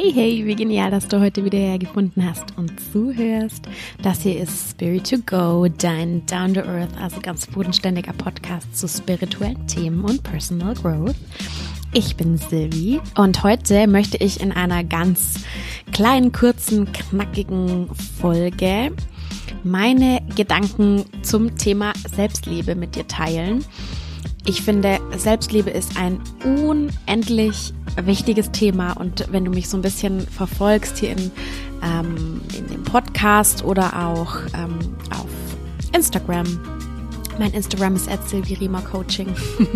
[0.00, 3.68] Hey, hey, wie genial, dass du heute wieder hergefunden hast und zuhörst.
[4.00, 8.86] Das hier ist Spirit to Go, dein Down to Earth, also ganz bodenständiger Podcast zu
[8.86, 11.16] spirituellen Themen und Personal Growth.
[11.92, 15.40] Ich bin Silvi und heute möchte ich in einer ganz
[15.90, 17.90] kleinen, kurzen, knackigen
[18.20, 18.92] Folge
[19.64, 23.64] meine Gedanken zum Thema Selbstliebe mit dir teilen.
[24.48, 30.22] Ich finde, Selbstliebe ist ein unendlich wichtiges Thema und wenn du mich so ein bisschen
[30.22, 31.30] verfolgst hier in,
[31.82, 34.78] ähm, in dem Podcast oder auch ähm,
[35.10, 35.28] auf
[35.94, 36.46] Instagram,
[37.38, 38.08] mein Instagram ist
[38.90, 39.28] Coaching.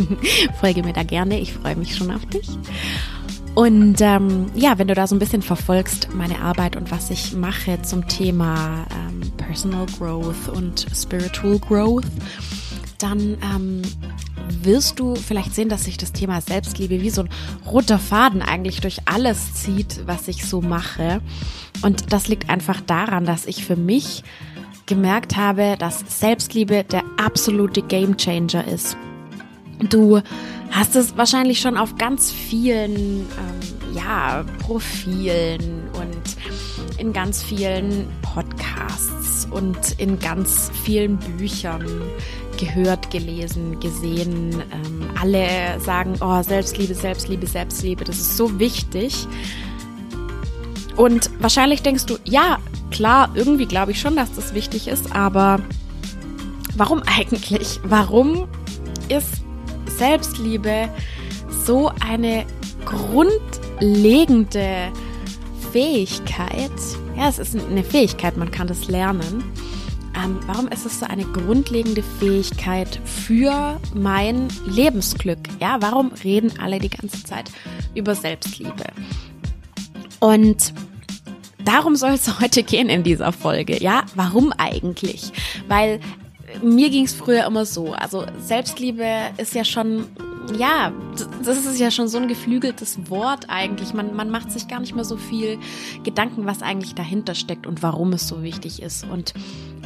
[0.61, 2.49] Folge mir da gerne, ich freue mich schon auf dich.
[3.55, 7.35] Und ähm, ja, wenn du da so ein bisschen verfolgst, meine Arbeit und was ich
[7.35, 12.07] mache zum Thema ähm, Personal Growth und Spiritual Growth,
[13.03, 13.83] dann ähm,
[14.63, 17.29] wirst du vielleicht sehen, dass sich das Thema Selbstliebe wie so ein
[17.67, 21.21] roter Faden eigentlich durch alles zieht, was ich so mache.
[21.83, 24.23] Und das liegt einfach daran, dass ich für mich
[24.87, 28.97] gemerkt habe, dass Selbstliebe der absolute Gamechanger ist.
[29.89, 30.21] Du
[30.71, 39.49] hast es wahrscheinlich schon auf ganz vielen ähm, ja, Profilen und in ganz vielen Podcasts
[39.51, 41.85] und in ganz vielen Büchern
[42.63, 44.63] gehört, gelesen, gesehen.
[44.73, 49.27] Ähm, alle sagen, oh, Selbstliebe, Selbstliebe, Selbstliebe, das ist so wichtig.
[50.97, 52.59] Und wahrscheinlich denkst du, ja,
[52.91, 55.61] klar, irgendwie glaube ich schon, dass das wichtig ist, aber
[56.77, 57.81] warum eigentlich?
[57.85, 58.49] Warum
[59.09, 59.43] ist
[59.87, 60.89] Selbstliebe
[61.65, 62.45] so eine
[62.85, 64.93] grundlegende
[65.73, 66.71] Fähigkeit?
[67.17, 69.43] Ja, es ist eine Fähigkeit, man kann das lernen
[70.15, 75.39] ähm, warum ist es so eine grundlegende Fähigkeit für mein Lebensglück?
[75.61, 77.51] Ja, warum reden alle die ganze Zeit
[77.95, 78.85] über Selbstliebe?
[80.21, 80.73] Und
[81.65, 83.83] darum soll es heute gehen in dieser Folge.
[83.83, 85.33] Ja, warum eigentlich?
[85.69, 86.01] Weil
[86.63, 87.93] mir ging es früher immer so.
[87.93, 89.07] Also Selbstliebe
[89.39, 90.07] ist ja schon
[90.57, 90.93] ja,
[91.45, 93.95] das ist ja schon so ein geflügeltes Wort eigentlich.
[93.95, 95.59] Man, man macht sich gar nicht mehr so viel
[96.05, 99.05] Gedanken, was eigentlich dahinter steckt und warum es so wichtig ist.
[99.05, 99.35] Und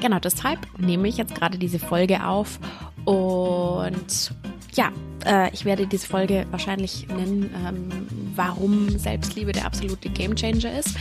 [0.00, 2.58] genau deshalb nehme ich jetzt gerade diese Folge auf.
[3.04, 4.32] Und
[4.74, 4.90] ja,
[5.24, 10.96] äh, ich werde diese Folge wahrscheinlich nennen, ähm, warum Selbstliebe der absolute Gamechanger ist.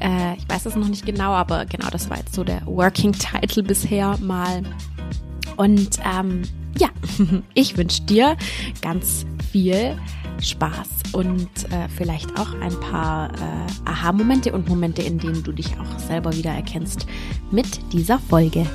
[0.00, 3.12] Äh, ich weiß es noch nicht genau, aber genau das war jetzt so der Working
[3.12, 4.62] Title bisher mal.
[5.56, 6.42] Und ähm,
[6.78, 6.88] ja,
[7.54, 8.36] ich wünsche dir
[8.82, 9.96] ganz viel
[10.40, 15.68] Spaß und äh, vielleicht auch ein paar äh, Aha-Momente und Momente, in denen du dich
[15.78, 17.06] auch selber wieder erkennst
[17.50, 18.66] mit dieser Folge.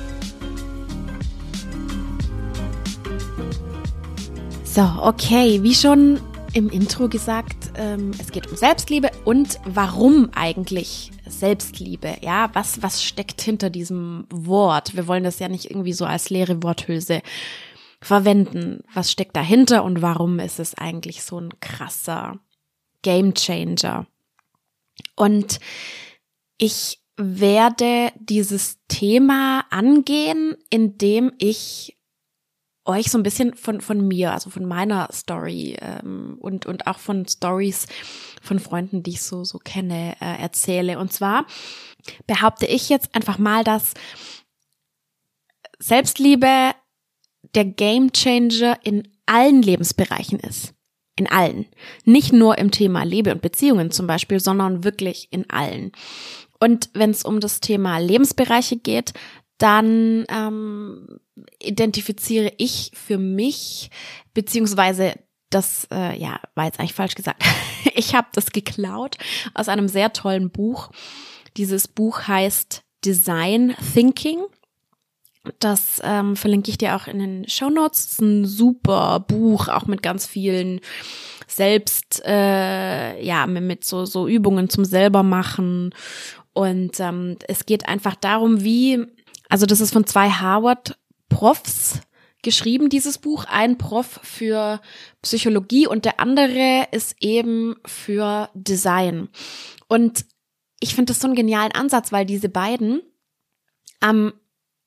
[4.64, 6.20] So, okay, wie schon
[6.52, 12.16] im Intro gesagt, ähm, es geht um Selbstliebe und warum eigentlich Selbstliebe?
[12.22, 14.96] Ja, was, was steckt hinter diesem Wort?
[14.96, 17.22] Wir wollen das ja nicht irgendwie so als leere Worthülse
[18.04, 18.84] verwenden.
[18.92, 22.38] Was steckt dahinter und warum ist es eigentlich so ein krasser
[23.02, 24.06] Game Changer?
[25.16, 25.58] Und
[26.58, 31.96] ich werde dieses Thema angehen, indem ich
[32.84, 36.98] euch so ein bisschen von, von mir, also von meiner Story ähm, und, und auch
[36.98, 37.86] von Stories
[38.42, 40.98] von Freunden, die ich so, so kenne, äh, erzähle.
[40.98, 41.46] Und zwar
[42.26, 43.94] behaupte ich jetzt einfach mal, dass
[45.78, 46.72] Selbstliebe
[47.54, 50.74] der Game Changer in allen Lebensbereichen ist.
[51.16, 51.66] In allen.
[52.04, 55.92] Nicht nur im Thema Liebe und Beziehungen zum Beispiel, sondern wirklich in allen.
[56.58, 59.12] Und wenn es um das Thema Lebensbereiche geht,
[59.58, 61.20] dann ähm,
[61.62, 63.90] identifiziere ich für mich,
[64.34, 65.14] beziehungsweise
[65.50, 67.44] das, äh, ja, war jetzt eigentlich falsch gesagt.
[67.94, 69.16] ich habe das geklaut
[69.54, 70.90] aus einem sehr tollen Buch.
[71.56, 74.42] Dieses Buch heißt Design Thinking
[75.58, 78.06] das ähm, verlinke ich dir auch in den Show Notes.
[78.06, 80.80] Ist ein super Buch, auch mit ganz vielen
[81.46, 85.94] selbst, äh, ja, mit so, so Übungen zum selbermachen.
[86.52, 89.04] Und ähm, es geht einfach darum, wie,
[89.48, 92.00] also das ist von zwei Harvard-Profs
[92.42, 93.44] geschrieben, dieses Buch.
[93.46, 94.80] Ein Prof für
[95.22, 99.28] Psychologie und der andere ist eben für Design.
[99.88, 100.24] Und
[100.80, 103.02] ich finde das so einen genialen Ansatz, weil diese beiden
[104.00, 104.32] am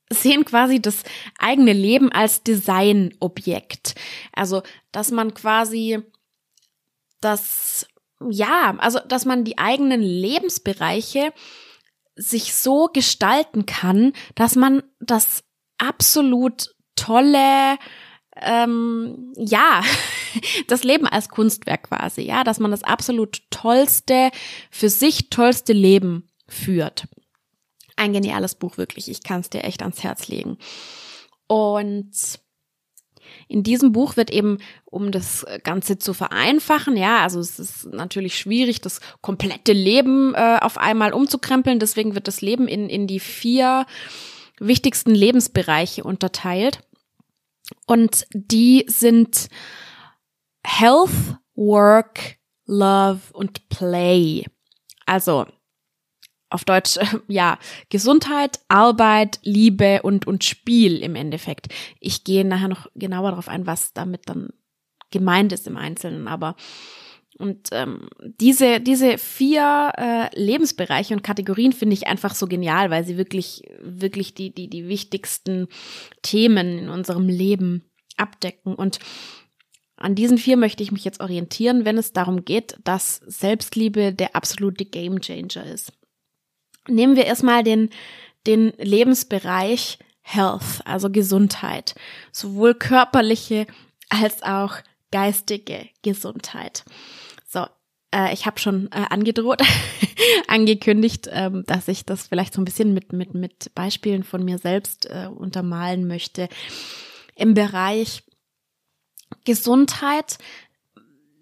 [0.09, 1.04] sehen quasi das
[1.38, 3.95] eigene Leben als Designobjekt.
[4.33, 6.00] Also, dass man quasi
[7.21, 7.88] das,
[8.30, 11.33] ja, also, dass man die eigenen Lebensbereiche
[12.15, 15.44] sich so gestalten kann, dass man das
[15.77, 17.77] absolut tolle,
[18.36, 19.83] ähm, ja,
[20.68, 24.31] das Leben als Kunstwerk quasi, ja, dass man das absolut tollste,
[24.71, 27.07] für sich tollste Leben führt.
[27.97, 29.09] Ein geniales Buch, wirklich.
[29.09, 30.57] Ich kann es dir echt ans Herz legen.
[31.47, 32.39] Und
[33.47, 38.38] in diesem Buch wird eben, um das Ganze zu vereinfachen, ja, also es ist natürlich
[38.38, 41.79] schwierig, das komplette Leben äh, auf einmal umzukrempeln.
[41.79, 43.85] Deswegen wird das Leben in, in die vier
[44.59, 46.81] wichtigsten Lebensbereiche unterteilt.
[47.85, 49.49] Und die sind
[50.63, 54.45] Health, Work, Love und Play.
[55.05, 55.45] Also
[56.49, 56.97] auf Deutsch,
[57.27, 57.57] ja,
[57.89, 61.67] Gesundheit, Arbeit, Liebe und, und Spiel im Endeffekt.
[61.99, 64.49] Ich gehe nachher noch genauer darauf ein, was damit dann
[65.11, 66.55] gemeint ist im Einzelnen, aber
[67.38, 73.05] und ähm, diese, diese vier äh, Lebensbereiche und Kategorien finde ich einfach so genial, weil
[73.05, 75.67] sie wirklich, wirklich die, die, die wichtigsten
[76.23, 77.83] Themen in unserem Leben
[78.17, 78.73] abdecken.
[78.73, 78.97] Und
[79.97, 84.35] an diesen vier möchte ich mich jetzt orientieren, wenn es darum geht, dass Selbstliebe der
[84.35, 85.94] absolute Gamechanger ist.
[86.87, 87.89] Nehmen wir erstmal den,
[88.45, 91.95] den Lebensbereich Health, also Gesundheit,
[92.31, 93.65] sowohl körperliche
[94.09, 94.75] als auch
[95.11, 96.83] geistige Gesundheit.
[97.47, 97.65] So,
[98.13, 99.61] äh, ich habe schon äh, angedroht,
[100.47, 104.57] angekündigt, ähm, dass ich das vielleicht so ein bisschen mit, mit, mit Beispielen von mir
[104.57, 106.49] selbst äh, untermalen möchte.
[107.35, 108.23] Im Bereich
[109.45, 110.37] Gesundheit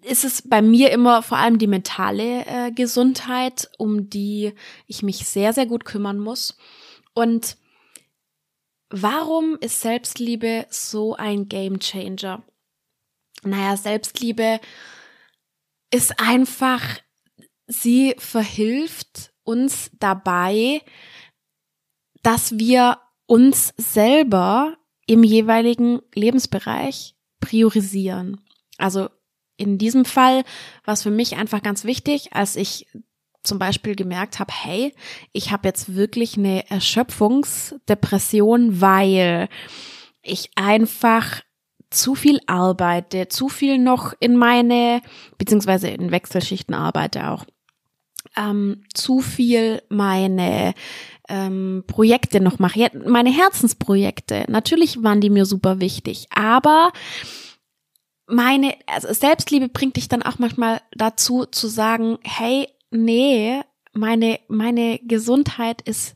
[0.06, 4.52] ist es bei mir immer vor allem die mentale äh, Gesundheit, um die
[4.86, 6.56] ich mich sehr, sehr gut kümmern muss.
[7.12, 7.56] Und
[8.88, 12.44] warum ist Selbstliebe so ein Game Changer?
[13.42, 14.60] Naja, Selbstliebe
[15.90, 16.82] ist einfach,
[17.66, 20.82] sie verhilft uns dabei,
[22.22, 24.76] dass wir uns selber
[25.06, 28.40] im jeweiligen Lebensbereich priorisieren.
[28.78, 29.08] Also
[29.56, 30.44] in diesem Fall
[30.84, 32.86] war es für mich einfach ganz wichtig, als ich
[33.42, 34.94] zum Beispiel gemerkt habe, hey,
[35.32, 39.48] ich habe jetzt wirklich eine Erschöpfungsdepression, weil
[40.22, 41.42] ich einfach
[41.90, 45.00] zu viel arbeite, zu viel noch in meine,
[45.38, 47.44] beziehungsweise in Wechselschichten arbeite auch,
[48.36, 50.74] ähm, zu viel meine
[51.28, 54.44] ähm, Projekte noch mache, meine Herzensprojekte.
[54.48, 56.92] Natürlich waren die mir super wichtig, aber
[58.26, 63.60] meine, also Selbstliebe bringt dich dann auch manchmal dazu zu sagen, hey, nee,
[63.92, 66.14] meine, meine Gesundheit ist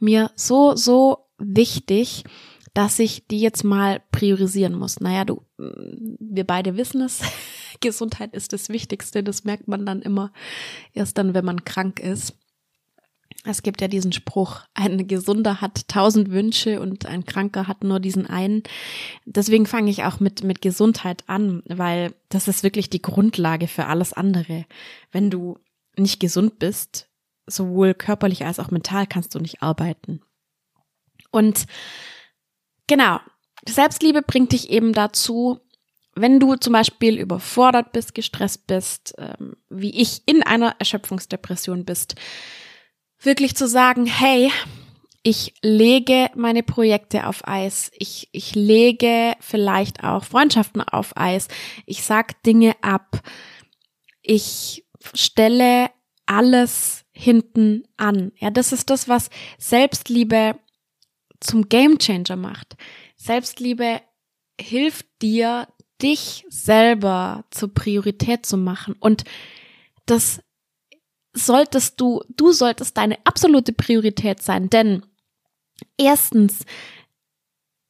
[0.00, 2.24] mir so, so wichtig,
[2.74, 5.00] dass ich die jetzt mal priorisieren muss.
[5.00, 7.20] Naja, du, wir beide wissen es.
[7.80, 9.22] Gesundheit ist das Wichtigste.
[9.22, 10.32] Das merkt man dann immer
[10.92, 12.34] erst dann, wenn man krank ist.
[13.44, 17.98] Es gibt ja diesen Spruch, ein Gesunder hat tausend Wünsche und ein Kranker hat nur
[17.98, 18.62] diesen einen.
[19.24, 23.86] Deswegen fange ich auch mit, mit Gesundheit an, weil das ist wirklich die Grundlage für
[23.86, 24.66] alles andere.
[25.10, 25.58] Wenn du
[25.96, 27.08] nicht gesund bist,
[27.46, 30.20] sowohl körperlich als auch mental, kannst du nicht arbeiten.
[31.30, 31.64] Und
[32.86, 33.20] genau,
[33.66, 35.60] Selbstliebe bringt dich eben dazu,
[36.14, 42.16] wenn du zum Beispiel überfordert bist, gestresst bist, ähm, wie ich in einer Erschöpfungsdepression bist,
[43.20, 44.50] wirklich zu sagen, hey,
[45.22, 47.90] ich lege meine Projekte auf Eis.
[47.98, 51.48] Ich, ich lege vielleicht auch Freundschaften auf Eis.
[51.84, 53.20] Ich sag Dinge ab.
[54.22, 55.90] Ich stelle
[56.24, 58.32] alles hinten an.
[58.38, 59.28] Ja, das ist das, was
[59.58, 60.58] Selbstliebe
[61.40, 62.76] zum Gamechanger macht.
[63.16, 64.00] Selbstliebe
[64.58, 65.68] hilft dir,
[66.00, 68.94] dich selber zur Priorität zu machen.
[69.00, 69.24] Und
[70.06, 70.42] das
[71.32, 75.02] solltest du, du solltest deine absolute Priorität sein, denn
[75.96, 76.64] erstens,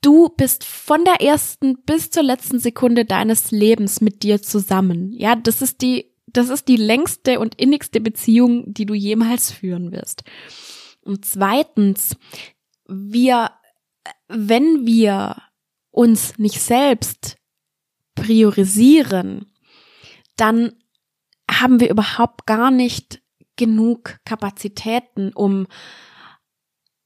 [0.03, 5.13] du bist von der ersten bis zur letzten Sekunde deines Lebens mit dir zusammen.
[5.13, 9.93] Ja, das ist die, das ist die längste und innigste Beziehung, die du jemals führen
[9.93, 10.23] wirst.
[11.03, 12.17] Und zweitens,
[12.87, 13.51] wir,
[14.29, 15.37] wenn wir
[15.91, 17.37] uns nicht selbst
[18.15, 19.51] priorisieren,
[20.37, 20.73] dann
[21.51, 23.23] haben wir überhaupt gar nicht
[23.61, 25.67] genug Kapazitäten, um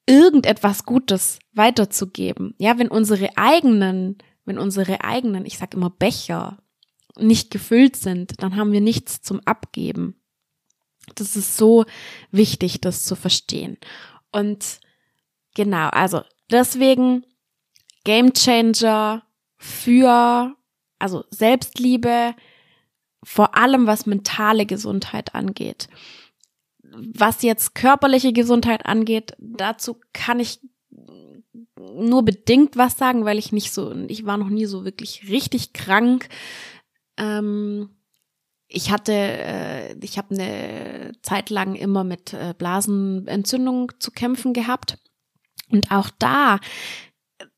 [0.07, 2.55] irgendetwas Gutes weiterzugeben.
[2.59, 6.59] Ja, wenn unsere eigenen, wenn unsere eigenen, ich sag immer Becher
[7.19, 10.15] nicht gefüllt sind, dann haben wir nichts zum Abgeben.
[11.17, 11.87] Das ist so
[12.31, 13.77] wichtig, das zu verstehen.
[14.31, 14.79] Und
[15.57, 17.27] genau, also deswegen
[18.05, 19.25] Game Changer
[19.57, 20.55] für,
[21.01, 22.37] also Selbstliebe,
[23.25, 25.89] vor allem was mentale Gesundheit angeht
[26.97, 30.61] was jetzt körperliche Gesundheit angeht, dazu kann ich
[31.77, 35.73] nur bedingt was sagen, weil ich nicht so, ich war noch nie so wirklich richtig
[35.73, 36.29] krank.
[37.17, 37.91] Ähm,
[38.69, 44.99] ich hatte, äh, ich habe eine Zeit lang immer mit äh, Blasenentzündung zu kämpfen gehabt.
[45.71, 46.59] Und auch da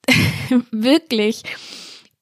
[0.71, 1.43] wirklich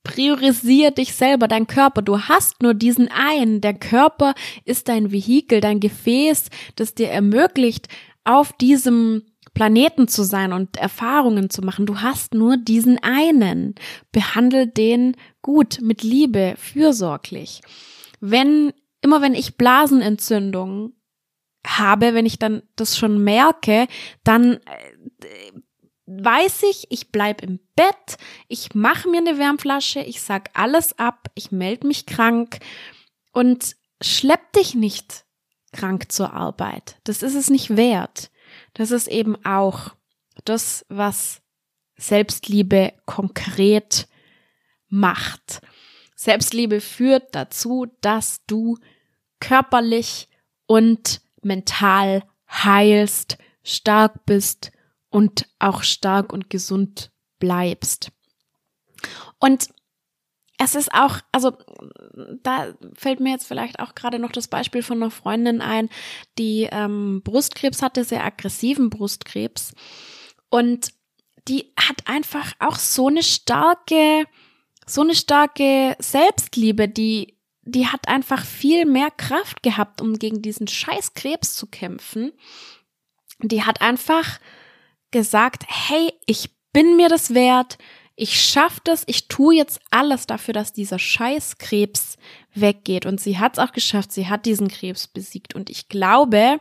[0.04, 2.02] priorisier dich selber, dein Körper.
[2.02, 3.61] Du hast nur diesen einen.
[3.61, 4.34] Der Körper
[4.64, 7.88] ist dein Vehikel, dein Gefäß, das dir ermöglicht,
[8.23, 9.23] auf diesem
[9.54, 11.87] Planeten zu sein und Erfahrungen zu machen.
[11.87, 13.75] Du hast nur diesen einen.
[14.12, 17.61] Behandle den gut, mit Liebe, fürsorglich.
[18.20, 20.92] Wenn, immer wenn ich Blasenentzündung
[21.66, 23.87] habe, wenn ich dann das schon merke,
[24.23, 24.58] dann äh,
[26.06, 28.18] weiß ich, ich bleib im Bett,
[28.49, 32.58] ich mache mir eine Wärmflasche, ich sag alles ab, ich melde mich krank
[33.32, 35.25] und schlepp dich nicht
[35.73, 36.99] krank zur Arbeit.
[37.04, 38.30] Das ist es nicht wert.
[38.75, 39.94] Das ist eben auch
[40.44, 41.40] das, was
[41.96, 44.08] Selbstliebe konkret
[44.88, 45.61] macht.
[46.14, 48.78] Selbstliebe führt dazu, dass du
[49.40, 50.28] körperlich
[50.66, 54.70] und mental heilst, stark bist
[55.14, 58.11] und auch stark und gesund bleibst.
[59.38, 59.68] Und
[60.59, 61.56] es ist auch, also
[62.42, 65.88] da fällt mir jetzt vielleicht auch gerade noch das Beispiel von einer Freundin ein,
[66.37, 69.75] die ähm, Brustkrebs hatte, sehr aggressiven Brustkrebs.
[70.50, 70.92] Und
[71.47, 74.25] die hat einfach auch so eine starke,
[74.85, 80.66] so eine starke Selbstliebe, die, die hat einfach viel mehr Kraft gehabt, um gegen diesen
[80.66, 82.33] scheiß Krebs zu kämpfen.
[83.40, 84.40] Die hat einfach
[85.14, 87.78] gesagt, hey, ich bin mir das wert,
[88.16, 92.16] ich schaffe das, ich tue jetzt alles dafür, dass dieser scheiß Krebs
[92.54, 93.06] weggeht.
[93.06, 95.54] Und sie hat es auch geschafft, sie hat diesen Krebs besiegt.
[95.54, 96.61] Und ich glaube,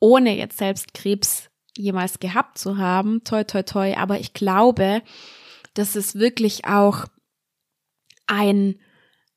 [0.00, 5.02] ohne jetzt selbst Krebs jemals gehabt zu haben, toi, toi, toi, aber ich glaube,
[5.74, 7.04] dass es wirklich auch
[8.26, 8.78] ein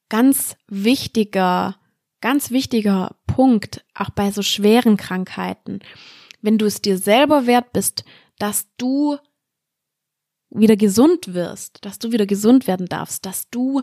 [0.09, 1.77] ganz wichtiger,
[2.21, 5.79] ganz wichtiger Punkt, auch bei so schweren Krankheiten,
[6.41, 8.03] wenn du es dir selber wert bist,
[8.37, 9.17] dass du
[10.49, 13.81] wieder gesund wirst, dass du wieder gesund werden darfst, dass du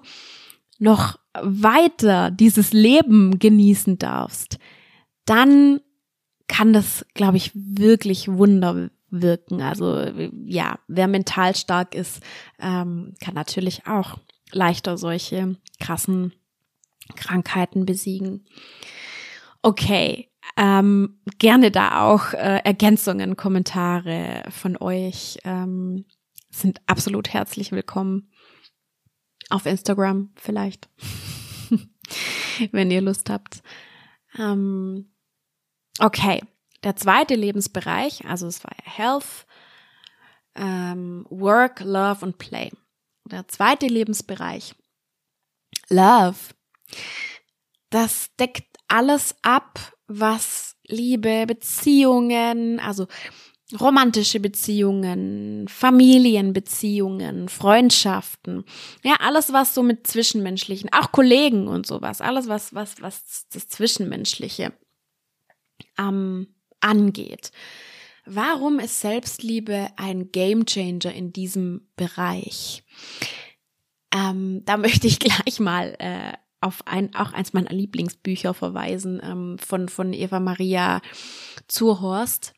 [0.78, 4.58] noch weiter dieses Leben genießen darfst,
[5.24, 5.80] dann
[6.48, 9.62] kann das, glaube ich, wirklich Wunder wirken.
[9.62, 10.06] Also
[10.44, 12.20] ja, wer mental stark ist,
[12.60, 14.18] ähm, kann natürlich auch
[14.52, 16.32] leichter solche krassen
[17.14, 18.46] Krankheiten besiegen.
[19.62, 26.06] Okay, ähm, gerne da auch äh, Ergänzungen, Kommentare von euch ähm,
[26.50, 28.30] sind absolut herzlich willkommen.
[29.50, 30.88] Auf Instagram vielleicht,
[32.72, 33.62] wenn ihr Lust habt.
[34.38, 35.12] Ähm,
[36.00, 36.42] okay,
[36.82, 39.46] der zweite Lebensbereich, also es war Health,
[40.54, 42.70] ähm, Work, Love und Play.
[43.26, 44.74] Der zweite Lebensbereich,
[45.88, 46.54] Love,
[47.90, 53.06] das deckt alles ab, was Liebe, Beziehungen, also
[53.80, 58.64] romantische Beziehungen, Familienbeziehungen, Freundschaften,
[59.02, 63.68] ja, alles was so mit zwischenmenschlichen, auch Kollegen und sowas, alles was was was das
[63.68, 64.72] zwischenmenschliche
[65.98, 67.50] ähm, angeht.
[68.24, 72.84] Warum ist Selbstliebe ein Gamechanger in diesem Bereich?
[74.14, 79.58] Ähm, da möchte ich gleich mal äh, auf ein, auch eins meiner Lieblingsbücher verweisen, ähm,
[79.58, 81.00] von, von Eva Maria
[81.68, 82.54] Zurhorst.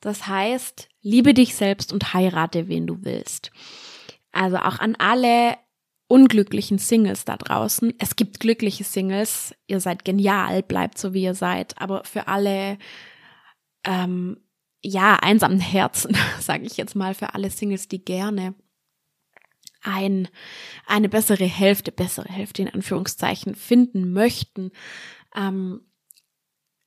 [0.00, 3.50] Das heißt, liebe dich selbst und heirate, wen du willst.
[4.32, 5.56] Also auch an alle
[6.08, 7.94] unglücklichen Singles da draußen.
[7.98, 9.54] Es gibt glückliche Singles.
[9.66, 11.80] Ihr seid genial, bleibt so wie ihr seid.
[11.80, 12.78] Aber für alle,
[13.84, 14.38] ähm,
[14.82, 18.54] ja, einsamen Herzen, sage ich jetzt mal, für alle Singles, die gerne
[19.82, 20.28] ein,
[20.86, 24.70] eine bessere Hälfte, bessere Hälfte in Anführungszeichen finden möchten.
[25.34, 25.82] Ähm,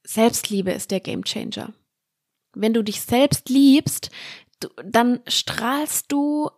[0.03, 1.73] Selbstliebe ist der Gamechanger.
[2.53, 4.11] Wenn du dich selbst liebst,
[4.59, 6.49] du, dann strahlst du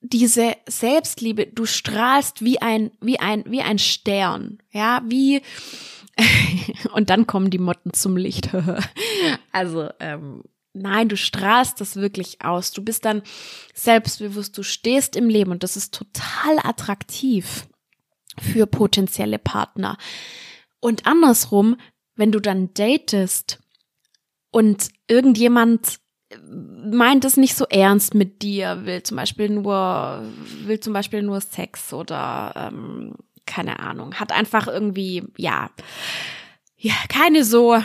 [0.00, 5.42] diese Selbstliebe, du strahlst wie ein, wie ein, wie ein Stern, ja, wie,
[6.92, 8.50] und dann kommen die Motten zum Licht.
[9.52, 10.44] also, ähm,
[10.78, 12.72] Nein, du strahlst das wirklich aus.
[12.72, 13.22] Du bist dann
[13.74, 17.66] selbstbewusst, du stehst im Leben und das ist total attraktiv
[18.40, 19.96] für potenzielle Partner.
[20.80, 21.76] Und andersrum,
[22.14, 23.60] wenn du dann datest
[24.50, 26.00] und irgendjemand
[26.42, 30.22] meint es nicht so ernst mit dir, will zum Beispiel nur,
[30.64, 33.14] will zum Beispiel nur Sex oder ähm,
[33.46, 35.70] keine Ahnung, hat einfach irgendwie, ja,
[36.76, 37.82] ja, keine so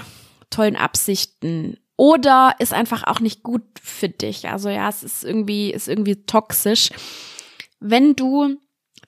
[0.50, 4.50] tollen Absichten oder ist einfach auch nicht gut für dich.
[4.50, 6.90] Also ja, es ist irgendwie, ist irgendwie toxisch.
[7.80, 8.58] Wenn du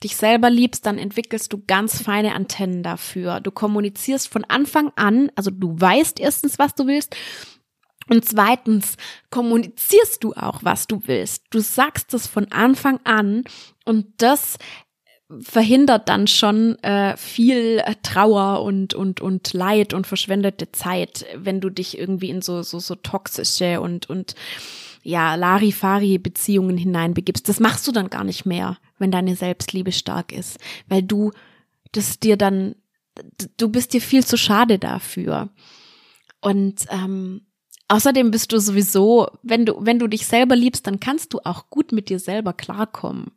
[0.03, 3.39] dich selber liebst, dann entwickelst du ganz feine Antennen dafür.
[3.39, 7.15] Du kommunizierst von Anfang an, also du weißt erstens, was du willst.
[8.07, 8.97] Und zweitens
[9.31, 11.45] kommunizierst du auch, was du willst.
[11.49, 13.45] Du sagst es von Anfang an
[13.83, 14.57] und das
[15.41, 21.69] verhindert dann schon äh, viel Trauer und und und Leid und verschwendete Zeit, wenn du
[21.69, 24.35] dich irgendwie in so so so toxische und und
[25.01, 27.49] ja Larifari Beziehungen hineinbegibst.
[27.49, 31.31] Das machst du dann gar nicht mehr, wenn deine Selbstliebe stark ist, weil du
[31.91, 32.75] das dir dann
[33.57, 35.49] du bist dir viel zu schade dafür
[36.41, 37.44] und ähm,
[37.87, 41.69] Außerdem bist du sowieso, wenn du, wenn du dich selber liebst, dann kannst du auch
[41.69, 43.31] gut mit dir selber klarkommen.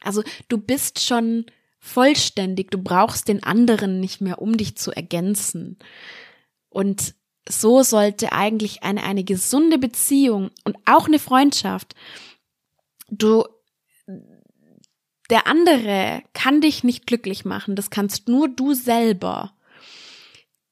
[0.00, 1.46] Also du bist schon
[1.78, 5.78] vollständig, du brauchst den anderen nicht mehr, um dich zu ergänzen.
[6.70, 7.14] Und
[7.48, 11.94] so sollte eigentlich eine, eine gesunde Beziehung und auch eine Freundschaft,
[13.08, 13.44] du,
[15.30, 19.52] der andere kann dich nicht glücklich machen, das kannst nur du selber.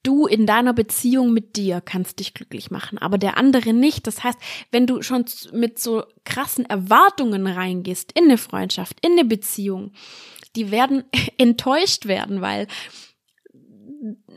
[0.03, 4.05] Du in deiner Beziehung mit dir kannst dich glücklich machen, aber der andere nicht.
[4.05, 4.37] Das heißt,
[4.69, 9.93] wenn du schon mit so krassen Erwartungen reingehst in eine Freundschaft, in eine Beziehung,
[10.57, 11.05] die werden
[11.37, 12.67] enttäuscht werden, weil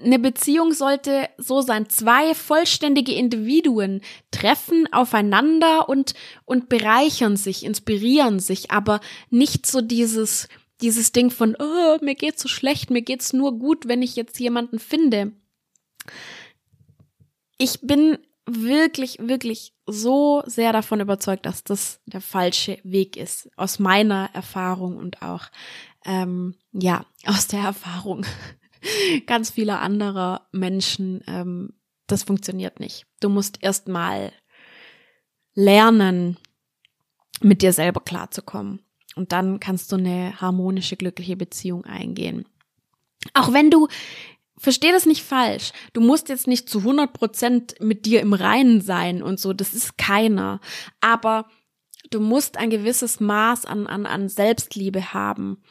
[0.04, 8.38] eine Beziehung sollte so sein, zwei vollständige Individuen treffen aufeinander und, und bereichern sich, inspirieren
[8.38, 10.48] sich, aber nicht so dieses,
[10.80, 14.38] dieses Ding von, oh, mir geht's so schlecht, mir geht's nur gut, wenn ich jetzt
[14.38, 15.32] jemanden finde.
[17.58, 23.78] Ich bin wirklich, wirklich so sehr davon überzeugt, dass das der falsche Weg ist, aus
[23.78, 25.46] meiner Erfahrung und auch,
[26.04, 28.24] ähm, ja, aus der Erfahrung
[29.26, 31.22] ganz vieler anderer Menschen.
[31.26, 31.74] Ähm,
[32.06, 33.06] das funktioniert nicht.
[33.20, 34.32] Du musst erstmal
[35.54, 36.36] lernen,
[37.40, 38.80] mit dir selber klarzukommen.
[39.14, 42.46] Und dann kannst du eine harmonische, glückliche Beziehung eingehen.
[43.34, 43.88] Auch wenn du
[44.58, 45.72] versteh das nicht falsch.
[45.92, 49.52] Du musst jetzt nicht zu 100 Prozent mit dir im Reinen sein und so.
[49.52, 50.60] Das ist keiner.
[51.00, 51.46] Aber
[52.10, 55.62] du musst ein gewisses Maß an, an, an Selbstliebe haben,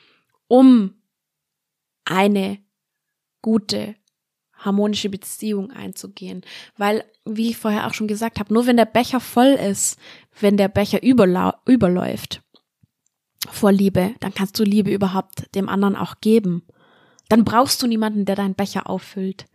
[0.47, 0.93] um
[2.05, 2.59] eine
[3.41, 3.95] gute,
[4.53, 6.41] harmonische Beziehung einzugehen.
[6.77, 9.99] Weil, wie ich vorher auch schon gesagt habe, nur wenn der Becher voll ist,
[10.39, 12.41] wenn der Becher überläuft
[13.49, 16.63] vor Liebe, dann kannst du Liebe überhaupt dem anderen auch geben
[17.29, 19.45] dann brauchst du niemanden, der deinen Becher auffüllt,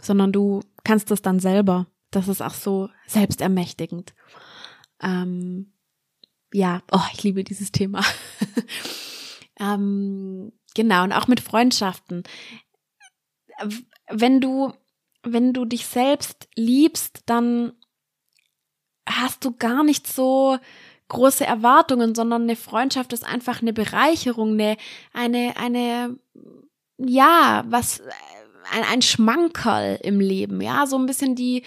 [0.00, 1.86] sondern du kannst das dann selber.
[2.10, 4.14] Das ist auch so selbstermächtigend.
[5.02, 5.72] Ähm,
[6.52, 8.04] ja, oh, ich liebe dieses Thema.
[9.60, 12.22] ähm, genau, und auch mit Freundschaften.
[14.08, 14.72] Wenn du,
[15.22, 17.72] wenn du dich selbst liebst, dann
[19.06, 20.58] hast du gar nicht so
[21.08, 24.76] große Erwartungen, sondern eine Freundschaft ist einfach eine Bereicherung, eine,
[25.12, 26.18] eine, eine
[26.98, 28.02] ja, was,
[28.70, 31.62] ein, ein Schmankerl im Leben, ja, so ein bisschen die,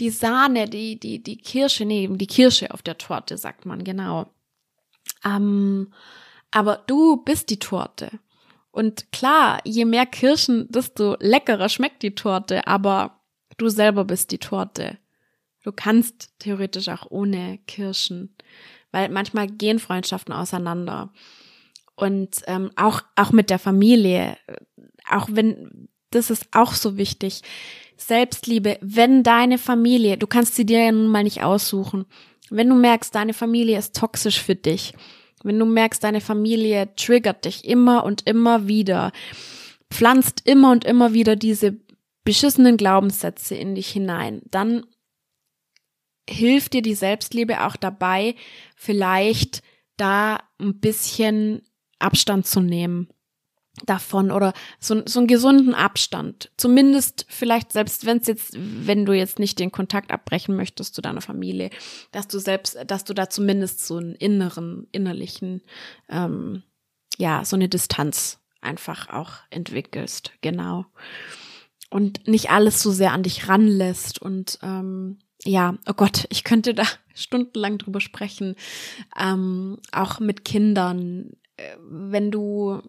[0.00, 4.26] die Sahne, die, die, die Kirsche, nee, die Kirsche auf der Torte, sagt man, genau.
[5.24, 5.92] Ähm,
[6.50, 8.10] aber du bist die Torte.
[8.70, 13.20] Und klar, je mehr Kirschen, desto leckerer schmeckt die Torte, aber
[13.56, 14.98] du selber bist die Torte.
[15.64, 18.36] Du kannst theoretisch auch ohne Kirschen,
[18.92, 21.12] weil manchmal gehen Freundschaften auseinander.
[21.98, 24.36] Und ähm, auch, auch mit der Familie,
[25.10, 27.42] auch wenn, das ist auch so wichtig.
[27.96, 32.06] Selbstliebe, wenn deine Familie, du kannst sie dir ja nun mal nicht aussuchen,
[32.50, 34.94] wenn du merkst, deine Familie ist toxisch für dich,
[35.42, 39.10] wenn du merkst, deine Familie triggert dich immer und immer wieder,
[39.90, 41.78] pflanzt immer und immer wieder diese
[42.22, 44.86] beschissenen Glaubenssätze in dich hinein, dann
[46.30, 48.36] hilft dir die Selbstliebe auch dabei,
[48.76, 49.62] vielleicht
[49.96, 51.67] da ein bisschen
[51.98, 53.08] Abstand zu nehmen
[53.86, 56.50] davon oder so, so einen gesunden Abstand.
[56.56, 61.02] Zumindest vielleicht selbst wenn es jetzt, wenn du jetzt nicht den Kontakt abbrechen möchtest zu
[61.02, 61.70] deiner Familie,
[62.12, 65.62] dass du selbst, dass du da zumindest so einen inneren, innerlichen,
[66.08, 66.62] ähm,
[67.18, 70.86] ja, so eine Distanz einfach auch entwickelst, genau.
[71.90, 76.74] Und nicht alles so sehr an dich ranlässt und ähm, ja, oh Gott, ich könnte
[76.74, 76.84] da
[77.14, 78.56] stundenlang drüber sprechen.
[79.18, 81.30] Ähm, auch mit Kindern,
[81.80, 82.82] wenn du,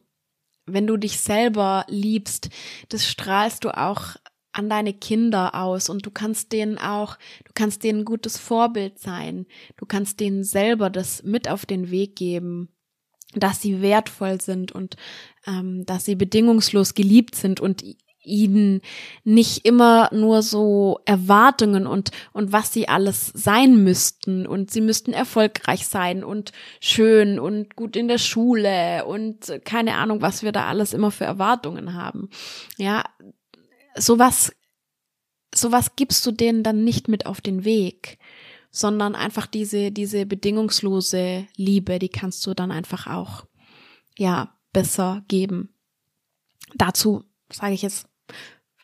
[0.65, 2.49] wenn du dich selber liebst,
[2.89, 4.15] das strahlst du auch
[4.51, 8.99] an deine Kinder aus und du kannst denen auch, du kannst denen ein gutes Vorbild
[8.99, 9.45] sein.
[9.77, 12.69] Du kannst denen selber das mit auf den Weg geben,
[13.35, 14.95] dass sie wertvoll sind und
[15.45, 17.83] ähm, dass sie bedingungslos geliebt sind und
[18.23, 18.81] ihnen
[19.23, 25.13] nicht immer nur so Erwartungen und, und was sie alles sein müssten und sie müssten
[25.13, 26.51] erfolgreich sein und
[26.81, 31.25] schön und gut in der Schule und keine Ahnung, was wir da alles immer für
[31.25, 32.29] Erwartungen haben.
[32.77, 33.03] Ja,
[33.95, 34.51] sowas,
[35.53, 38.19] sowas gibst du denen dann nicht mit auf den Weg,
[38.71, 43.45] sondern einfach diese, diese bedingungslose Liebe, die kannst du dann einfach auch,
[44.17, 45.73] ja, besser geben.
[46.75, 48.07] Dazu sage ich jetzt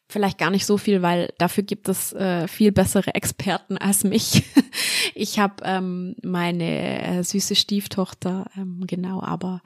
[0.07, 4.43] vielleicht gar nicht so viel, weil dafür gibt es äh, viel bessere Experten als mich.
[5.15, 9.61] ich habe ähm, meine äh, süße Stieftochter, ähm, genau, aber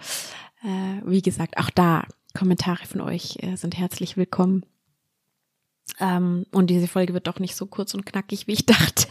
[0.63, 2.05] äh, wie gesagt, auch da
[2.38, 4.65] Kommentare von euch äh, sind herzlich willkommen.
[5.99, 9.07] Ähm, und diese Folge wird doch nicht so kurz und knackig, wie ich dachte.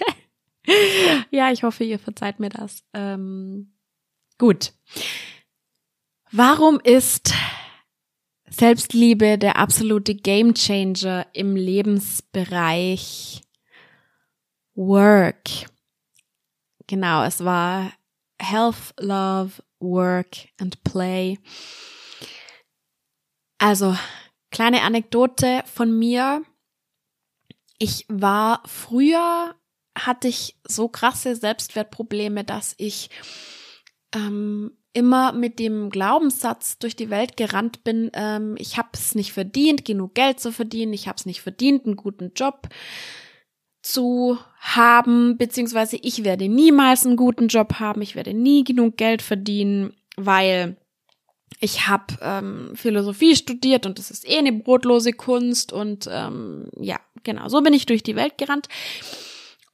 [1.30, 2.84] ja, ich hoffe, ihr verzeiht mir das.
[2.94, 3.74] Ähm,
[4.38, 4.72] gut.
[6.30, 7.34] Warum ist
[8.50, 13.42] Selbstliebe der absolute Gamechanger im Lebensbereich
[14.74, 15.48] Work?
[16.86, 17.92] Genau, es war
[18.40, 21.38] Health, Love, Work and Play.
[23.58, 23.96] Also,
[24.50, 26.42] kleine Anekdote von mir.
[27.78, 29.54] Ich war früher,
[29.96, 33.10] hatte ich so krasse Selbstwertprobleme, dass ich
[34.14, 39.32] ähm, immer mit dem Glaubenssatz durch die Welt gerannt bin, ähm, ich habe es nicht
[39.32, 42.68] verdient, genug Geld zu verdienen, ich habe es nicht verdient, einen guten Job
[43.80, 49.22] zu haben, beziehungsweise ich werde niemals einen guten Job haben, ich werde nie genug Geld
[49.22, 50.76] verdienen, weil
[51.60, 56.98] ich habe ähm, Philosophie studiert und das ist eh eine brotlose Kunst und ähm, ja,
[57.22, 58.68] genau, so bin ich durch die Welt gerannt.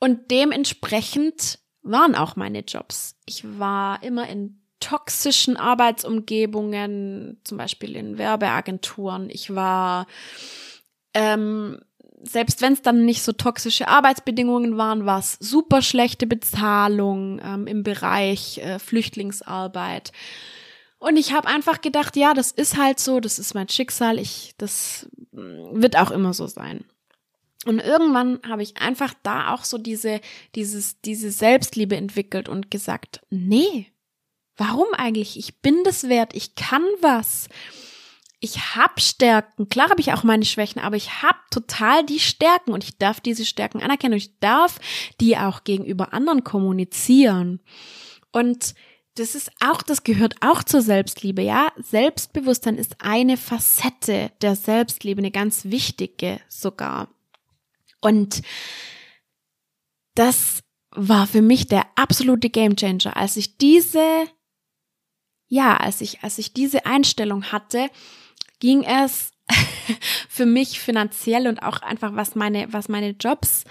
[0.00, 3.16] Und dementsprechend waren auch meine Jobs.
[3.24, 9.30] Ich war immer in toxischen Arbeitsumgebungen, zum Beispiel in Werbeagenturen.
[9.30, 10.06] Ich war,
[11.14, 11.80] ähm,
[12.22, 17.66] selbst wenn es dann nicht so toxische Arbeitsbedingungen waren, war es super schlechte Bezahlung ähm,
[17.66, 20.12] im Bereich äh, Flüchtlingsarbeit.
[20.98, 24.54] Und ich habe einfach gedacht, ja, das ist halt so, das ist mein Schicksal, ich,
[24.58, 26.84] das mm, wird auch immer so sein.
[27.64, 30.20] Und irgendwann habe ich einfach da auch so diese,
[30.54, 33.86] dieses, diese Selbstliebe entwickelt und gesagt, nee,
[34.56, 35.38] Warum eigentlich?
[35.38, 37.48] Ich bin das wert, ich kann was.
[38.40, 39.68] Ich hab Stärken.
[39.68, 43.20] Klar habe ich auch meine Schwächen, aber ich hab total die Stärken und ich darf
[43.20, 44.78] diese Stärken anerkennen und ich darf
[45.20, 47.60] die auch gegenüber anderen kommunizieren.
[48.32, 48.74] Und
[49.14, 51.68] das ist auch, das gehört auch zur Selbstliebe, ja.
[51.76, 57.08] Selbstbewusstsein ist eine Facette der Selbstliebe, eine ganz wichtige sogar.
[58.00, 58.42] Und
[60.14, 64.26] das war für mich der absolute Gamechanger, als ich diese
[65.54, 67.88] ja, als ich, als ich diese Einstellung hatte,
[68.58, 69.30] ging es
[70.28, 73.62] für mich finanziell und auch einfach was meine, was meine Jobs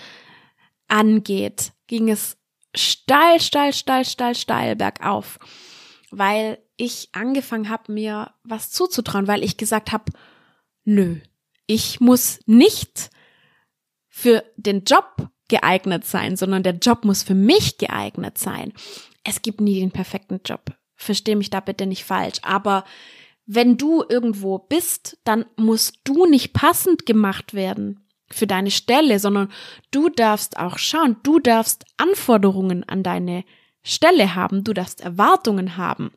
[0.88, 2.38] angeht, ging es
[2.74, 5.40] steil, steil, steil, steil, steil bergauf,
[6.10, 10.06] weil ich angefangen habe, mir was zuzutrauen, weil ich gesagt habe,
[10.86, 11.20] nö,
[11.68, 13.10] ich muss nicht
[14.08, 18.72] für den Job geeignet sein, sondern der Job muss für mich geeignet sein.
[19.26, 20.78] Es gibt nie den perfekten Job.
[20.96, 22.40] Versteh mich da bitte nicht falsch.
[22.44, 22.84] Aber
[23.46, 29.52] wenn du irgendwo bist, dann musst du nicht passend gemacht werden für deine Stelle, sondern
[29.92, 33.44] du darfst auch schauen, du darfst Anforderungen an deine
[33.84, 36.12] Stelle haben, du darfst Erwartungen haben.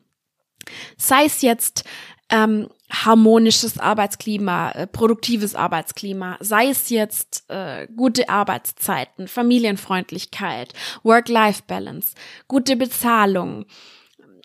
[0.97, 1.83] Sei es jetzt
[2.29, 12.15] ähm, harmonisches Arbeitsklima, äh, produktives Arbeitsklima, sei es jetzt äh, gute Arbeitszeiten, Familienfreundlichkeit, Work-Life-Balance,
[12.47, 13.65] gute Bezahlung,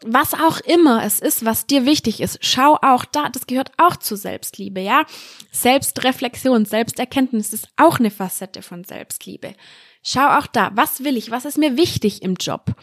[0.05, 3.97] was auch immer es ist, was dir wichtig ist, schau auch da, das gehört auch
[3.97, 5.05] zur Selbstliebe, ja?
[5.51, 9.55] Selbstreflexion, Selbsterkenntnis ist auch eine Facette von Selbstliebe.
[10.03, 12.75] Schau auch da, was will ich, was ist mir wichtig im Job?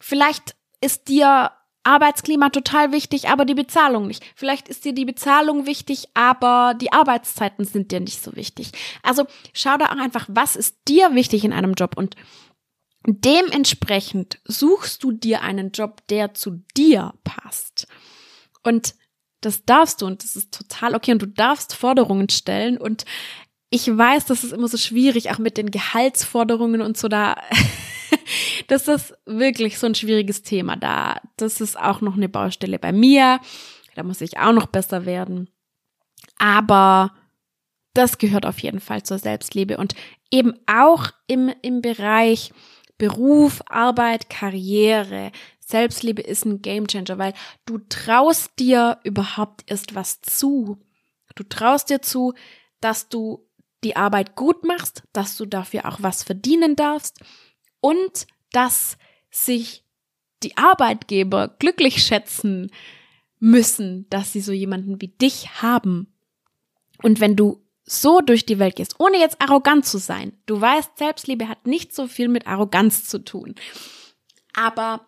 [0.00, 1.52] Vielleicht ist dir
[1.84, 4.24] Arbeitsklima total wichtig, aber die Bezahlung nicht.
[4.34, 8.72] Vielleicht ist dir die Bezahlung wichtig, aber die Arbeitszeiten sind dir nicht so wichtig.
[9.02, 12.16] Also schau da auch einfach, was ist dir wichtig in einem Job und
[13.06, 17.86] Dementsprechend suchst du dir einen Job, der zu dir passt.
[18.62, 18.94] Und
[19.42, 23.04] das darfst du und das ist total okay und du darfst Forderungen stellen und
[23.68, 27.36] ich weiß, das ist immer so schwierig, auch mit den Gehaltsforderungen und so da.
[28.68, 31.20] das ist wirklich so ein schwieriges Thema da.
[31.36, 33.40] Das ist auch noch eine Baustelle bei mir.
[33.96, 35.50] Da muss ich auch noch besser werden.
[36.38, 37.14] Aber
[37.94, 39.96] das gehört auf jeden Fall zur Selbstliebe und
[40.30, 42.52] eben auch im, im Bereich
[42.98, 47.34] Beruf, Arbeit, Karriere, Selbstliebe ist ein Gamechanger, weil
[47.66, 50.78] du traust dir überhaupt erst was zu.
[51.34, 52.34] Du traust dir zu,
[52.80, 53.48] dass du
[53.82, 57.20] die Arbeit gut machst, dass du dafür auch was verdienen darfst
[57.80, 58.98] und dass
[59.30, 59.84] sich
[60.42, 62.70] die Arbeitgeber glücklich schätzen
[63.40, 66.14] müssen, dass sie so jemanden wie dich haben.
[67.02, 70.98] Und wenn du so durch die Welt gehst, ohne jetzt arrogant zu sein, du weißt,
[70.98, 73.54] Selbstliebe hat nicht so viel mit Arroganz zu tun.
[74.54, 75.06] Aber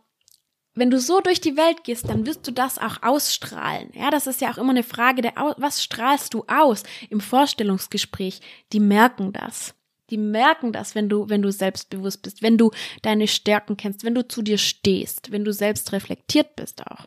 [0.74, 3.90] wenn du so durch die Welt gehst, dann wirst du das auch ausstrahlen.
[3.94, 8.40] Ja, das ist ja auch immer eine Frage der, was strahlst du aus im Vorstellungsgespräch?
[8.74, 9.74] Die merken das.
[10.10, 12.70] Die merken das, wenn du, wenn du selbstbewusst bist, wenn du
[13.02, 17.06] deine Stärken kennst, wenn du zu dir stehst, wenn du selbst reflektiert bist auch.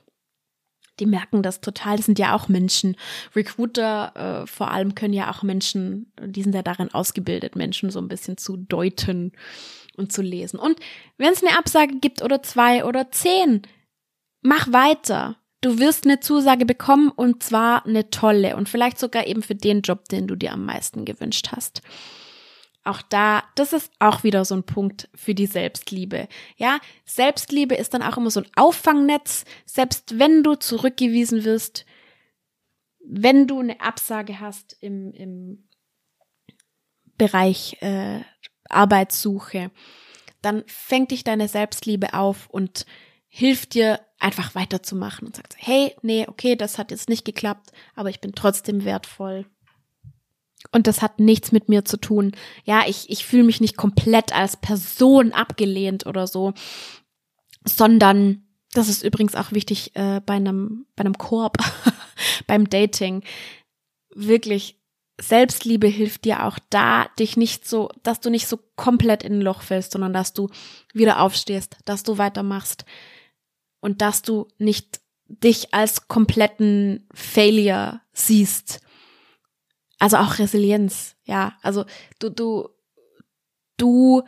[1.00, 1.98] Die merken das total.
[1.98, 2.96] Das sind ja auch Menschen.
[3.36, 8.00] Recruiter äh, vor allem können ja auch Menschen, die sind ja darin ausgebildet, Menschen so
[8.00, 9.32] ein bisschen zu deuten
[9.98, 10.60] und zu lesen.
[10.60, 10.80] Und
[11.18, 13.62] wenn es eine Absage gibt oder zwei oder zehn,
[14.42, 15.38] mach weiter.
[15.62, 19.82] Du wirst eine Zusage bekommen und zwar eine tolle und vielleicht sogar eben für den
[19.82, 21.82] Job, den du dir am meisten gewünscht hast.
[22.90, 26.28] Auch da, das ist auch wieder so ein Punkt für die Selbstliebe.
[26.58, 29.46] Ja, Selbstliebe ist dann auch immer so ein Auffangnetz.
[29.68, 31.86] Selbst wenn du zurückgewiesen wirst,
[33.06, 35.70] wenn du eine Absage hast im, im
[37.16, 38.22] Bereich äh,
[38.70, 39.70] Arbeitssuche,
[40.42, 42.88] dann fängt dich deine Selbstliebe auf und
[43.28, 48.10] hilft dir einfach weiterzumachen und sagt, hey, nee, okay, das hat jetzt nicht geklappt, aber
[48.10, 49.46] ich bin trotzdem wertvoll.
[50.72, 52.34] Und das hat nichts mit mir zu tun.
[52.66, 56.54] Ja, ich, ich fühle mich nicht komplett als Person abgelehnt oder so,
[57.66, 58.44] sondern
[58.74, 61.58] das ist übrigens auch wichtig äh, bei einem bei einem Korb,
[62.48, 63.24] beim Dating.
[64.14, 64.80] Wirklich
[65.20, 69.42] Selbstliebe hilft dir auch da, dich nicht so, dass du nicht so komplett in ein
[69.42, 70.50] Loch fällst, sondern dass du
[70.94, 72.86] wieder aufstehst, dass du weitermachst
[73.80, 78.82] und dass du nicht dich als kompletten Failure siehst.
[80.00, 81.58] Also auch Resilienz, ja.
[81.62, 81.86] Also
[82.20, 82.70] du, du,
[83.78, 84.24] du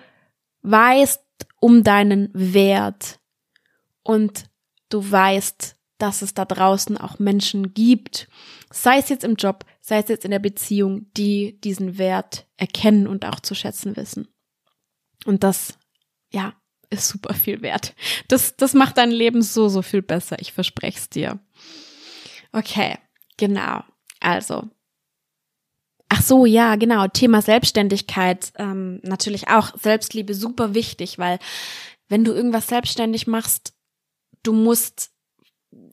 [0.61, 1.21] weißt
[1.59, 3.19] um deinen Wert
[4.03, 4.45] und
[4.89, 8.27] du weißt, dass es da draußen auch Menschen gibt,
[8.71, 13.07] sei es jetzt im Job, sei es jetzt in der Beziehung, die diesen Wert erkennen
[13.07, 14.27] und auch zu schätzen wissen.
[15.25, 15.77] Und das,
[16.31, 16.53] ja,
[16.89, 17.95] ist super viel wert.
[18.27, 20.37] Das, das macht dein Leben so, so viel besser.
[20.39, 21.39] Ich verspreche es dir.
[22.51, 22.97] Okay,
[23.37, 23.83] genau.
[24.19, 24.69] Also.
[26.21, 27.07] Ach so, ja, genau.
[27.07, 28.53] Thema Selbstständigkeit.
[28.57, 31.39] Ähm, natürlich auch Selbstliebe super wichtig, weil
[32.09, 33.73] wenn du irgendwas selbstständig machst,
[34.43, 35.09] du musst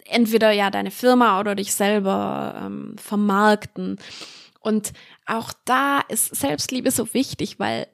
[0.05, 3.99] entweder ja deine Firma oder dich selber ähm, vermarkten.
[4.61, 4.93] Und
[5.25, 7.87] auch da ist Selbstliebe so wichtig, weil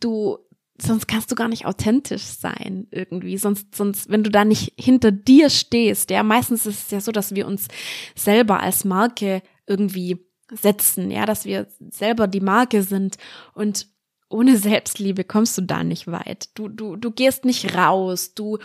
[0.00, 0.38] du
[0.80, 3.38] sonst kannst du gar nicht authentisch sein irgendwie.
[3.38, 7.12] Sonst, sonst, wenn du da nicht hinter dir stehst, ja, meistens ist es ja so,
[7.12, 7.68] dass wir uns
[8.16, 13.16] selber als Marke irgendwie setzen, ja, dass wir selber die Marke sind
[13.54, 13.88] und
[14.30, 16.50] ohne Selbstliebe kommst du da nicht weit.
[16.54, 18.58] Du, du, du gehst nicht raus, du,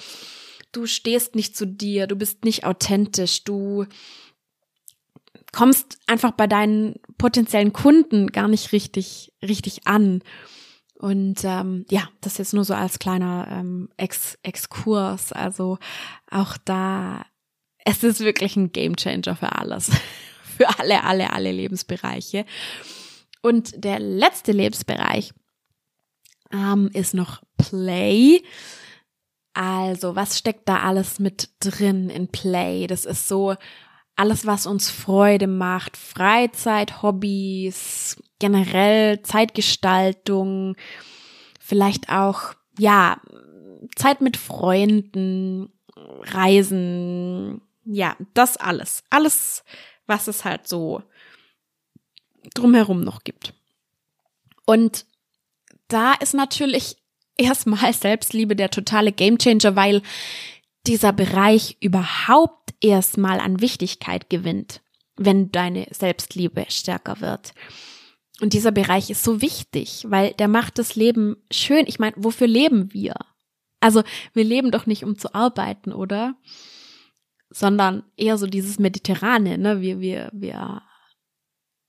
[0.72, 3.86] du stehst nicht zu dir, du bist nicht authentisch, du
[5.54, 10.22] kommst einfach bei deinen potenziellen Kunden gar nicht richtig, richtig an.
[10.96, 15.32] Und ähm, ja, das jetzt nur so als kleiner ähm, Ex Exkurs.
[15.32, 15.78] Also
[16.30, 17.26] auch da,
[17.86, 19.92] es ist wirklich ein Gamechanger für alles.
[20.58, 22.46] für alle, alle, alle Lebensbereiche.
[23.42, 25.34] Und der letzte Lebensbereich
[26.52, 28.42] ähm, ist noch Play.
[29.54, 32.88] Also, was steckt da alles mit drin in Play?
[32.88, 33.56] Das ist so
[34.16, 40.76] alles, was uns Freude macht, Freizeit, Hobbys, generell Zeitgestaltung,
[41.60, 43.20] vielleicht auch, ja,
[43.96, 49.04] Zeit mit Freunden, Reisen, ja, das alles.
[49.10, 49.64] Alles,
[50.08, 51.04] was es halt so
[52.54, 53.54] drumherum noch gibt.
[54.66, 55.06] Und
[55.88, 56.98] da ist natürlich
[57.38, 60.02] erstmal Selbstliebe der totale Gamechanger, weil
[60.86, 64.82] dieser Bereich überhaupt erstmal an Wichtigkeit gewinnt,
[65.16, 67.54] wenn deine Selbstliebe stärker wird.
[68.42, 71.86] Und dieser Bereich ist so wichtig, weil der macht das Leben schön.
[71.88, 73.16] Ich meine, wofür leben wir?
[73.80, 76.36] Also wir leben doch nicht, um zu arbeiten, oder?
[77.54, 79.80] Sondern eher so dieses Mediterrane, ne?
[79.80, 80.82] Wir, wir, wir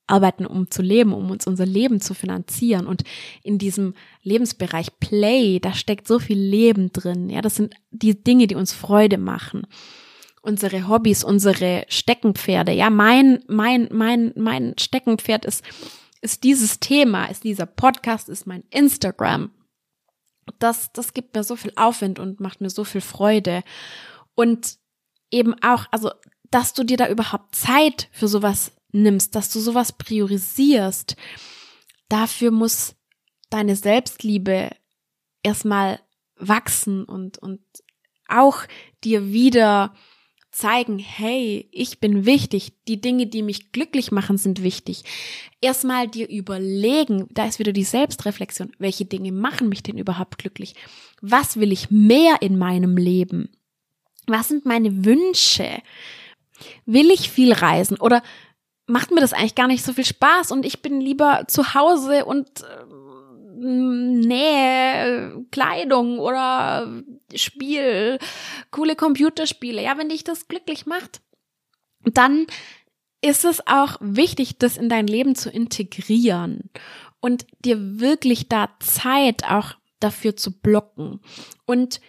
[0.07, 2.87] arbeiten, um zu leben, um uns unser Leben zu finanzieren.
[2.87, 3.03] Und
[3.43, 7.29] in diesem Lebensbereich Play, da steckt so viel Leben drin.
[7.29, 9.67] Ja, das sind die Dinge, die uns Freude machen.
[10.41, 12.71] Unsere Hobbys, unsere Steckenpferde.
[12.71, 15.63] Ja, mein, mein, mein, mein Steckenpferd ist,
[16.21, 19.51] ist dieses Thema, ist dieser Podcast, ist mein Instagram.
[20.59, 23.63] Das, das gibt mir so viel Aufwind und macht mir so viel Freude.
[24.35, 24.77] Und
[25.31, 26.11] eben auch, also,
[26.51, 31.15] dass du dir da überhaupt Zeit für sowas nimmst, dass du sowas priorisierst,
[32.09, 32.95] dafür muss
[33.49, 34.69] deine Selbstliebe
[35.43, 35.99] erstmal
[36.37, 37.61] wachsen und, und
[38.27, 38.63] auch
[39.03, 39.93] dir wieder
[40.51, 45.03] zeigen, hey, ich bin wichtig, die Dinge, die mich glücklich machen, sind wichtig.
[45.59, 50.75] Erstmal dir überlegen, da ist wieder die Selbstreflexion, welche Dinge machen mich denn überhaupt glücklich?
[51.21, 53.49] Was will ich mehr in meinem Leben?
[54.27, 55.81] Was sind meine Wünsche?
[56.85, 58.21] Will ich viel reisen oder
[58.87, 62.25] macht mir das eigentlich gar nicht so viel Spaß und ich bin lieber zu Hause
[62.25, 62.85] und äh,
[63.57, 67.01] Nähe, Kleidung oder
[67.33, 68.19] Spiel,
[68.69, 69.81] coole Computerspiele.
[69.81, 71.21] Ja, wenn dich das glücklich macht,
[72.03, 72.47] dann
[73.21, 76.69] ist es auch wichtig, das in dein Leben zu integrieren
[77.21, 81.21] und dir wirklich da Zeit auch dafür zu blocken.
[81.65, 82.01] Und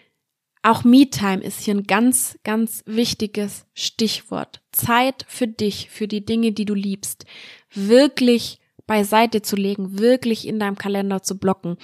[0.67, 4.61] auch Me-Time ist hier ein ganz, ganz wichtiges Stichwort.
[4.73, 7.25] Zeit für dich, für die Dinge, die du liebst.
[7.73, 11.77] Wirklich beiseite zu legen, wirklich in deinem Kalender zu blocken.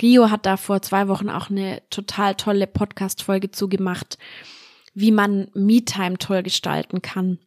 [0.00, 4.18] Rio hat da vor zwei Wochen auch eine total tolle Podcast-Folge zugemacht,
[4.94, 7.38] wie man Me-Time toll gestalten kann.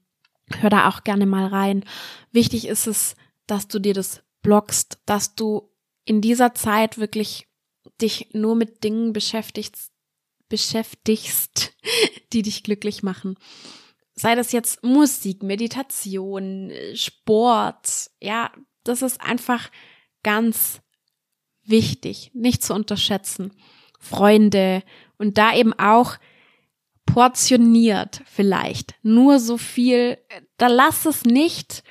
[0.59, 1.85] Hör da auch gerne mal rein.
[2.31, 3.15] Wichtig ist es,
[3.47, 5.69] dass du dir das blockst, dass du
[6.05, 7.47] in dieser Zeit wirklich
[8.01, 9.88] dich nur mit Dingen beschäftigst,
[10.49, 11.73] beschäftigst,
[12.33, 13.35] die dich glücklich machen.
[14.13, 18.51] Sei das jetzt Musik, Meditation, Sport, ja,
[18.83, 19.69] das ist einfach
[20.23, 20.81] ganz
[21.63, 23.53] wichtig, nicht zu unterschätzen.
[23.99, 24.83] Freunde
[25.17, 26.15] und da eben auch
[27.05, 28.95] portioniert vielleicht.
[29.03, 30.17] Nur so viel,
[30.57, 31.83] da lass es nicht,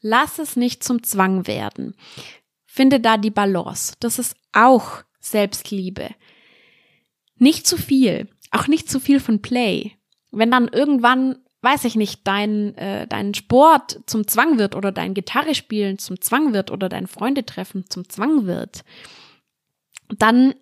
[0.00, 1.94] lass es nicht zum Zwang werden.
[2.66, 3.94] Finde da die Balance.
[4.00, 6.10] Das ist auch Selbstliebe.
[7.42, 9.92] Nicht zu viel, auch nicht zu viel von Play.
[10.30, 15.14] Wenn dann irgendwann weiß ich nicht, dein, äh, dein Sport zum Zwang wird oder dein
[15.14, 18.84] Gitarre spielen zum Zwang wird oder dein Freunde treffen zum Zwang wird,
[20.08, 20.54] dann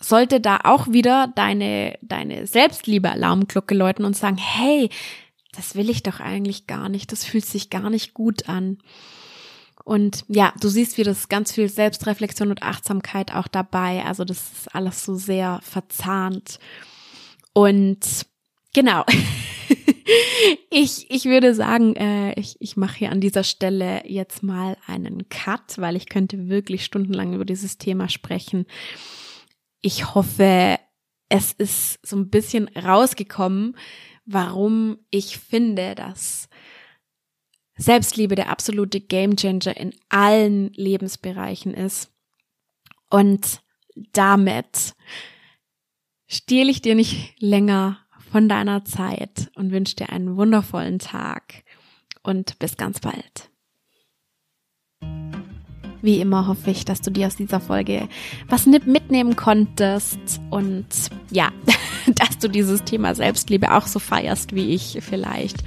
[0.00, 4.90] sollte da auch wieder deine, deine Selbstliebe-Alarmglocke läuten und sagen, hey,
[5.52, 8.78] das will ich doch eigentlich gar nicht, das fühlt sich gar nicht gut an.
[9.84, 14.02] Und ja, du siehst, wie das ganz viel Selbstreflexion und Achtsamkeit auch dabei.
[14.04, 16.58] Also das ist alles so sehr verzahnt.
[17.52, 18.26] Und
[18.72, 19.04] genau.
[20.70, 25.28] ich, ich würde sagen, äh, ich, ich mache hier an dieser Stelle jetzt mal einen
[25.28, 28.64] Cut, weil ich könnte wirklich stundenlang über dieses Thema sprechen.
[29.82, 30.78] Ich hoffe,
[31.28, 33.76] es ist so ein bisschen rausgekommen,
[34.24, 36.48] warum ich finde, dass
[37.76, 42.10] Selbstliebe der absolute Gamechanger in allen Lebensbereichen ist.
[43.10, 43.60] Und
[44.12, 44.94] damit
[46.26, 47.98] stehle ich dir nicht länger
[48.30, 51.64] von deiner Zeit und wünsche dir einen wundervollen Tag
[52.22, 53.50] und bis ganz bald.
[56.02, 58.08] Wie immer hoffe ich, dass du dir aus dieser Folge
[58.48, 60.86] was mitnehmen konntest und
[61.30, 61.50] ja,
[62.06, 65.64] dass du dieses Thema Selbstliebe auch so feierst wie ich vielleicht.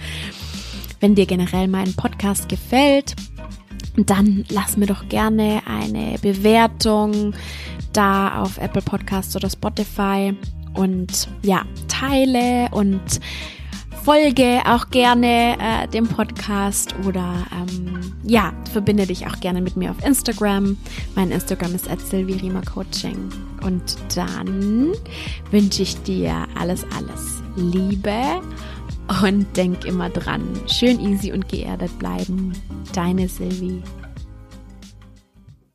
[1.00, 3.16] Wenn dir generell mein Podcast gefällt,
[3.96, 7.34] dann lass mir doch gerne eine Bewertung
[7.94, 10.36] da auf Apple Podcasts oder Spotify
[10.74, 13.02] und ja, teile und
[14.04, 19.92] folge auch gerne äh, dem Podcast oder ähm, ja, verbinde dich auch gerne mit mir
[19.92, 20.78] auf Instagram.
[21.16, 21.90] Mein Instagram ist
[22.62, 23.30] Coaching.
[23.64, 24.94] Und dann
[25.52, 28.42] wünsche ich dir alles, alles Liebe
[29.08, 32.54] und denk immer dran, schön easy und geerdet bleiben.
[32.94, 33.82] Deine Sylvie.